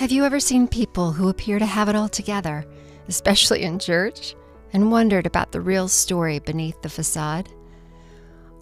[0.00, 2.64] Have you ever seen people who appear to have it all together,
[3.08, 4.34] especially in church,
[4.72, 7.50] and wondered about the real story beneath the facade?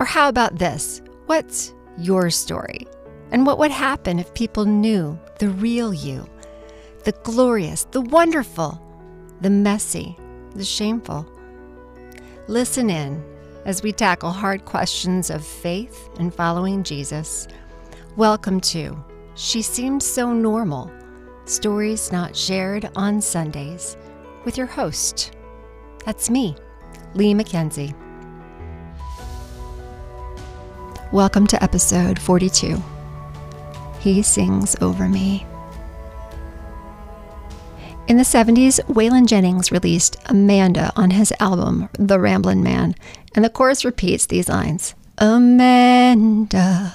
[0.01, 1.01] Or how about this?
[1.27, 2.89] What's your story?
[3.31, 6.29] And what would happen if people knew the real you?
[7.05, 8.83] The glorious, the wonderful,
[9.41, 10.17] the messy,
[10.57, 11.25] the shameful.
[12.49, 13.25] Listen in
[13.65, 17.47] as we tackle hard questions of faith and following Jesus.
[18.17, 18.99] Welcome to
[19.37, 20.98] She Seems So Normal
[21.49, 23.97] Stories Not Shared on Sundays
[24.45, 25.35] with your host.
[26.05, 26.55] That's me,
[27.15, 27.95] Leigh Mackenzie.
[31.11, 32.83] Welcome to episode 42.
[33.99, 35.47] He Sings Over Me.
[38.09, 42.95] In the 70s, Waylon Jennings released Amanda on his album, The Ramblin' Man,
[43.35, 46.93] and the chorus repeats these lines Amanda,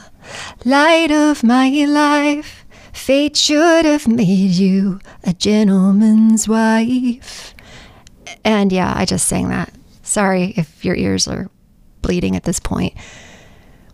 [0.64, 2.63] light of my life,
[3.04, 7.54] fate should have made you a gentleman's wife.
[8.46, 9.74] And yeah, I just sang that.
[10.04, 11.50] Sorry if your ears are
[12.02, 12.94] bleeding at this point.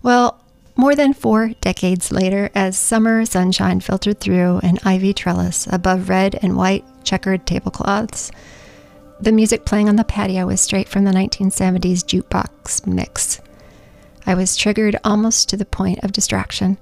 [0.03, 0.39] Well,
[0.75, 6.38] more than four decades later, as summer sunshine filtered through an ivy trellis above red
[6.44, 8.31] and white checkered tablecloths,
[9.19, 13.41] the music playing on the patio was straight from the 1970s jukebox mix.
[14.28, 16.78] I was triggered almost to the point of distraction.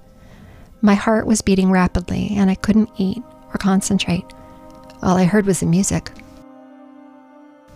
[0.82, 4.26] My heart was beating rapidly, and I couldn't eat or concentrate.
[5.02, 6.12] All I heard was the music.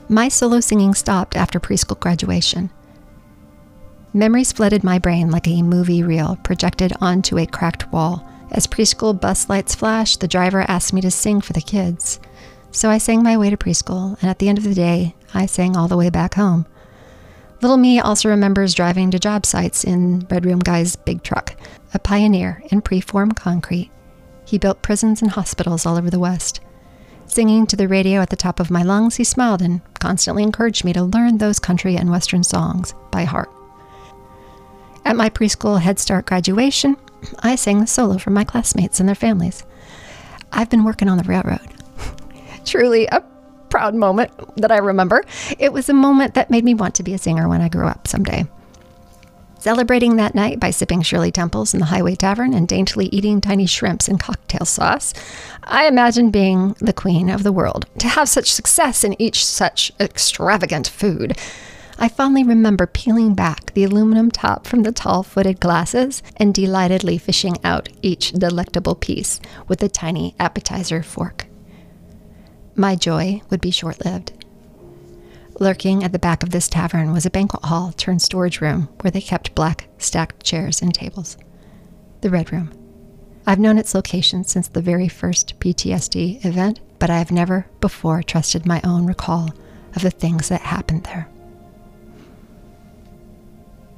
[0.10, 2.70] My solo singing stopped after preschool graduation.
[4.14, 8.28] Memories flooded my brain like a movie reel projected onto a cracked wall.
[8.52, 12.20] As preschool bus lights flashed, the driver asked me to sing for the kids.
[12.72, 15.46] So I sang my way to preschool, and at the end of the day, I
[15.46, 16.66] sang all the way back home.
[17.62, 21.56] Little me also remembers driving to job sites in Red Room Guy's big truck,
[21.94, 23.92] a pioneer in preform concrete.
[24.46, 26.60] He built prisons and hospitals all over the West.
[27.26, 30.84] Singing to the radio at the top of my lungs, he smiled and constantly encouraged
[30.84, 33.50] me to learn those country and Western songs by heart.
[35.06, 36.98] At my preschool Head Start graduation,
[37.40, 39.64] I sang the solo for my classmates and their families.
[40.52, 41.74] I've been working on the railroad.
[42.66, 43.24] Truly a
[43.70, 45.24] proud moment that I remember.
[45.58, 47.88] It was a moment that made me want to be a singer when I grew
[47.88, 48.46] up someday.
[49.62, 53.68] Celebrating that night by sipping Shirley Temples in the Highway Tavern and daintily eating tiny
[53.68, 55.14] shrimps in cocktail sauce,
[55.64, 57.86] I imagine being the queen of the world.
[58.00, 61.38] To have such success in each such extravagant food
[62.00, 67.20] I fondly remember peeling back the aluminum top from the tall footed glasses and delightedly
[67.20, 71.46] fishing out each delectable piece with a tiny appetizer fork.
[72.74, 74.41] My joy would be short lived.
[75.62, 79.12] Lurking at the back of this tavern was a banquet hall turned storage room where
[79.12, 81.38] they kept black stacked chairs and tables.
[82.22, 82.72] The Red Room.
[83.46, 88.24] I've known its location since the very first PTSD event, but I have never before
[88.24, 89.52] trusted my own recall
[89.96, 91.28] of the things that happened there.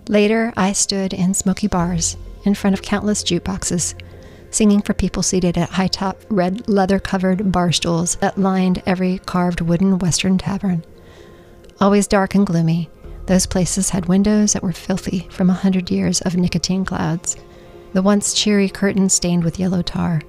[0.09, 3.94] Later, I stood in smoky bars in front of countless jukeboxes,
[4.51, 9.19] singing for people seated at high top red leather covered bar stools that lined every
[9.19, 10.84] carved wooden Western tavern.
[11.79, 12.89] Always dark and gloomy,
[13.25, 17.35] those places had windows that were filthy from a hundred years of nicotine clouds,
[17.94, 20.22] the once cheery curtains stained with yellow tar.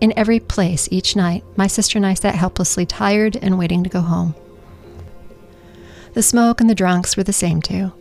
[0.00, 3.90] In every place each night, my sister and I sat helplessly tired and waiting to
[3.90, 4.34] go home.
[6.14, 7.92] The smoke and the drunks were the same too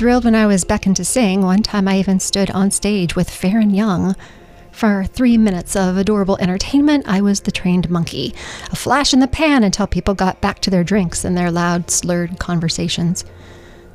[0.00, 1.42] thrilled when I was beckoned to sing.
[1.42, 4.16] One time I even stood on stage with Faron Young.
[4.72, 8.34] For three minutes of adorable entertainment, I was the trained monkey,
[8.70, 11.90] a flash in the pan until people got back to their drinks and their loud,
[11.90, 13.24] slurred conversations.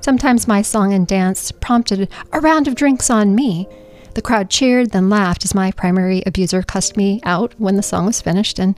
[0.02, 3.68] Sometimes my song and dance prompted a round of drinks on me.
[4.14, 8.06] The crowd cheered, then laughed as my primary abuser cussed me out when the song
[8.06, 8.78] was finished, and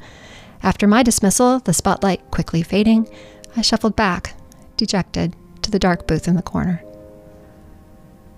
[0.64, 3.10] after my dismissal, the spotlight quickly fading,
[3.56, 4.36] I shuffled back,
[4.78, 6.82] dejected, to the dark booth in the corner.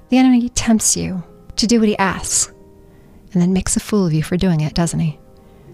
[0.10, 1.24] The enemy tempts you
[1.56, 2.52] to do what he asks
[3.34, 5.20] and then makes a fool of you for doing it, doesn't he?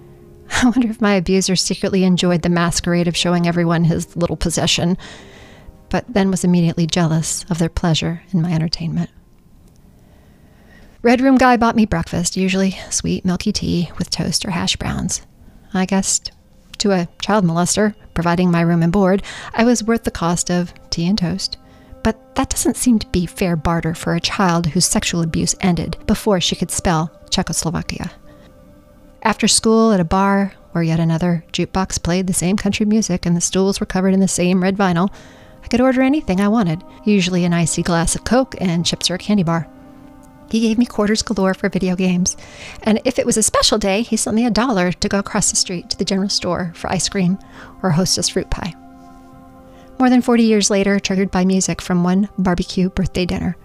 [0.52, 4.98] I wonder if my abuser secretly enjoyed the masquerade of showing everyone his little possession,
[5.90, 9.10] but then was immediately jealous of their pleasure in my entertainment.
[11.02, 15.22] Red Room Guy bought me breakfast, usually sweet milky tea with toast or hash browns.
[15.74, 16.32] I guessed
[16.80, 19.22] to a child molester, providing my room and board,
[19.54, 21.58] I was worth the cost of tea and toast
[22.06, 25.98] but that doesn't seem to be fair barter for a child whose sexual abuse ended
[26.06, 28.12] before she could spell Czechoslovakia.
[29.24, 33.36] After school at a bar where yet another jukebox played the same country music and
[33.36, 35.12] the stools were covered in the same red vinyl,
[35.64, 39.16] I could order anything I wanted, usually an icy glass of Coke and chips or
[39.16, 39.68] a candy bar.
[40.52, 42.38] He gave me quarters galore for video games.
[42.84, 45.50] And if it was a special day, he sent me a dollar to go across
[45.50, 47.40] the street to the general store for ice cream
[47.82, 48.76] or hostess fruit pie.
[49.98, 53.56] More than 40 years later, triggered by music from one barbecue birthday dinner,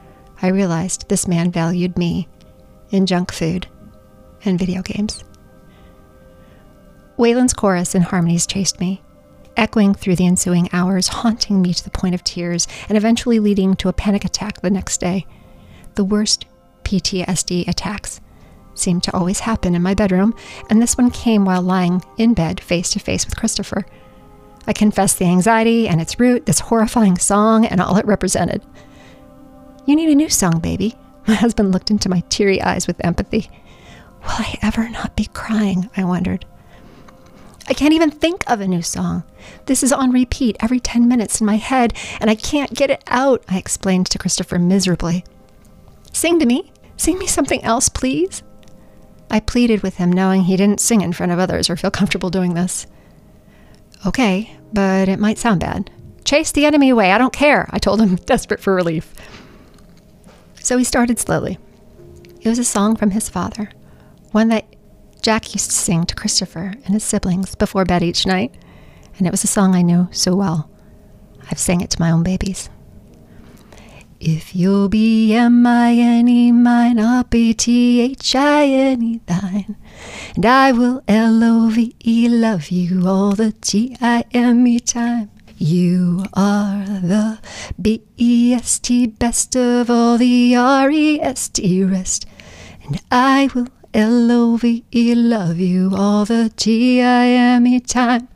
[0.40, 2.28] I realized this man valued me
[2.90, 3.66] in junk food
[4.44, 5.24] and video games.
[7.18, 9.02] Waylon's chorus and harmonies chased me,
[9.56, 13.74] echoing through the ensuing hours, haunting me to the point of tears, and eventually leading
[13.76, 15.26] to a panic attack the next day.
[15.96, 16.46] The worst
[16.84, 18.20] PTSD attacks
[18.74, 20.34] seemed to always happen in my bedroom,
[20.70, 23.84] and this one came while lying in bed face to face with Christopher.
[24.66, 28.62] I confessed the anxiety and its root, this horrifying song, and all it represented.
[29.86, 30.96] You need a new song, baby.
[31.26, 33.50] My husband looked into my teary eyes with empathy.
[34.22, 35.88] Will I ever not be crying?
[35.96, 36.44] I wondered.
[37.68, 39.22] I can't even think of a new song.
[39.66, 43.02] This is on repeat every 10 minutes in my head, and I can't get it
[43.06, 45.24] out, I explained to Christopher miserably.
[46.12, 46.72] Sing to me.
[46.96, 48.42] Sing me something else, please.
[49.30, 52.30] I pleaded with him, knowing he didn't sing in front of others or feel comfortable
[52.30, 52.86] doing this.
[54.06, 55.90] Okay, but it might sound bad.
[56.24, 57.12] Chase the enemy away.
[57.12, 59.14] I don't care, I told him, desperate for relief.
[60.60, 61.58] So he started slowly.
[62.40, 63.70] It was a song from his father,
[64.32, 64.64] one that
[65.22, 68.54] Jack used to sing to Christopher and his siblings before bed each night,
[69.18, 70.70] and it was a song I knew so well.
[71.50, 72.70] I've sang it to my own babies.
[74.20, 79.76] If you'll be M-I-N-E mine, I'll be T-H-I-N-E thine.
[80.36, 85.30] And I will L-O-V-E love you all the T-I-M-E time.
[85.56, 87.38] You are the
[87.80, 92.26] B-E-S-T best of all the R-E-S-T rest.
[92.84, 97.80] And I will L O V E, love you all the G I M E
[97.80, 98.28] time.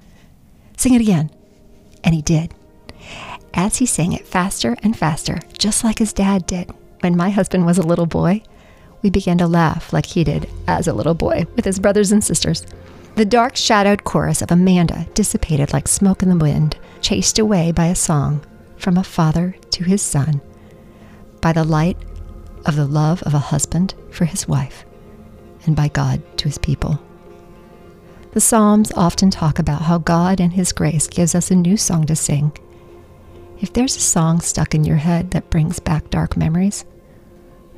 [0.76, 1.30] Sing it again.
[2.02, 2.52] And he did.
[3.56, 6.70] As he sang it faster and faster, just like his dad did
[7.00, 8.42] when my husband was a little boy,
[9.02, 12.24] we began to laugh like he did as a little boy with his brothers and
[12.24, 12.66] sisters.
[13.14, 17.86] The dark shadowed chorus of Amanda dissipated like smoke in the wind, chased away by
[17.86, 18.44] a song
[18.76, 20.40] from a father to his son,
[21.40, 21.96] by the light
[22.66, 24.84] of the love of a husband for his wife
[25.64, 26.98] and by God to his people.
[28.32, 32.04] The Psalms often talk about how God and his grace gives us a new song
[32.06, 32.50] to sing.
[33.60, 36.84] If there's a song stuck in your head that brings back dark memories,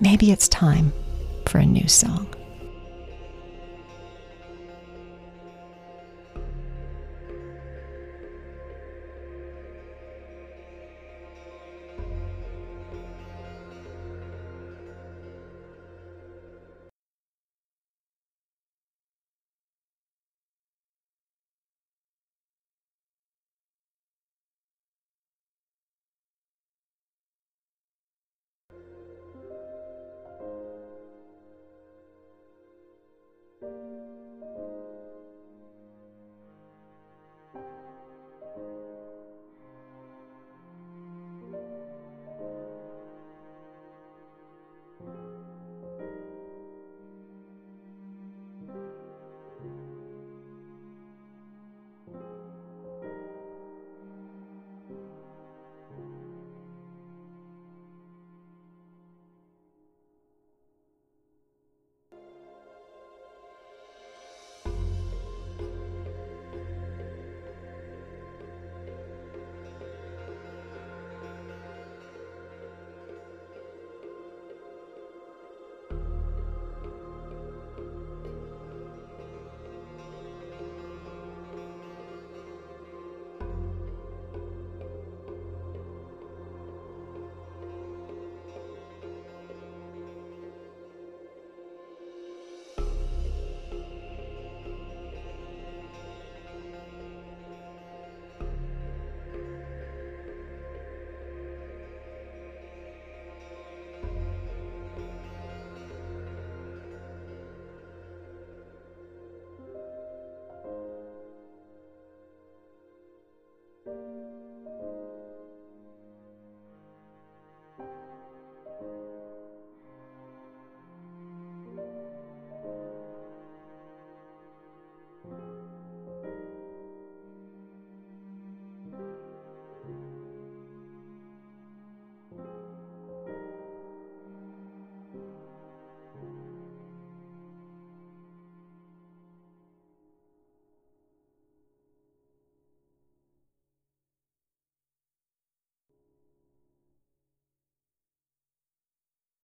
[0.01, 0.93] maybe it's time
[1.47, 2.29] for a new song.